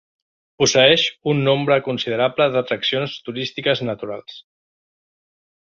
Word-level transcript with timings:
Posseeix 0.61 1.03
un 1.33 1.43
nombre 1.49 1.77
considerable 1.89 2.49
d'atraccions 2.57 3.17
turístiques 3.29 3.87
naturals. 3.91 4.43